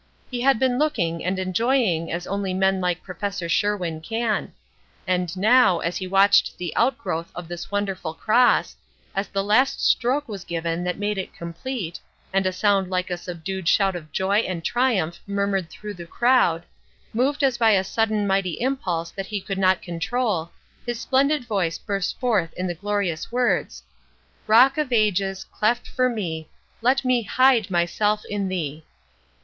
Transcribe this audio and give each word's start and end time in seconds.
He 0.31 0.41
had 0.41 0.57
been 0.57 0.79
looking 0.79 1.23
and 1.23 1.37
enjoying 1.37 2.11
as 2.11 2.25
only 2.25 2.55
men 2.55 2.81
like 2.81 3.03
Prof. 3.03 3.35
Sherwin 3.51 4.01
can; 4.01 4.51
and 5.05 5.37
now, 5.37 5.77
as 5.77 5.97
he 5.97 6.07
watched 6.07 6.57
the 6.57 6.75
outgrowth 6.75 7.31
of 7.35 7.47
this 7.47 7.69
wonderful 7.69 8.15
cross, 8.15 8.75
as 9.13 9.27
the 9.27 9.43
last 9.43 9.79
stroke 9.85 10.27
was 10.27 10.43
given 10.43 10.83
that 10.85 10.97
made 10.97 11.19
it 11.19 11.35
complete, 11.35 11.99
and 12.33 12.47
a 12.47 12.51
sound 12.51 12.89
like 12.89 13.11
a 13.11 13.15
subdued 13.15 13.67
shout 13.67 13.95
of 13.95 14.11
joy 14.11 14.37
and 14.39 14.65
triumph 14.65 15.19
murmured 15.27 15.69
through 15.69 15.93
the 15.93 16.07
crowd, 16.07 16.63
moved 17.13 17.43
as 17.43 17.59
by 17.59 17.69
a 17.73 17.83
sudden 17.83 18.25
mighty 18.25 18.59
impulse 18.59 19.11
that 19.11 19.27
he 19.27 19.39
could 19.39 19.59
not 19.59 19.83
control, 19.83 20.49
his 20.83 20.99
splendid 20.99 21.45
voice 21.45 21.77
burst 21.77 22.19
forth 22.19 22.51
in 22.53 22.65
the 22.65 22.73
glorious 22.73 23.31
words: 23.31 23.83
"Rock 24.47 24.79
of 24.79 24.91
Ages, 24.91 25.43
cleft 25.43 25.87
for 25.87 26.09
me, 26.09 26.49
Let 26.81 27.05
me 27.05 27.21
hide 27.21 27.69
myself 27.69 28.25
in 28.25 28.47
Thee." 28.47 28.83